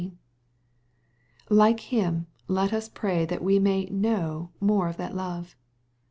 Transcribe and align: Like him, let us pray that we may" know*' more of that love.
Like 1.51 1.79
him, 1.79 2.25
let 2.47 2.73
us 2.73 2.89
pray 2.89 3.23
that 3.27 3.43
we 3.43 3.59
may" 3.59 3.85
know*' 4.09 4.49
more 4.59 4.87
of 4.87 4.97
that 4.97 5.15
love. 5.15 5.55